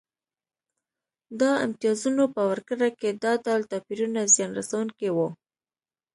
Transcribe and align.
د 1.39 1.41
امتیازونو 1.65 2.23
په 2.35 2.41
ورکړه 2.49 2.87
کې 2.99 3.09
دا 3.23 3.33
ډول 3.45 3.61
توپیرونه 3.71 4.19
زیان 4.33 4.51
رسونکي 4.59 5.09
وو 5.15 5.29